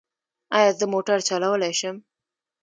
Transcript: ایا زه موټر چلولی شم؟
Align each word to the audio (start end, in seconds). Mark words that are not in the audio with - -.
ایا 0.57 0.71
زه 0.79 0.85
موټر 0.93 1.17
چلولی 1.27 1.73
شم؟ 1.79 1.95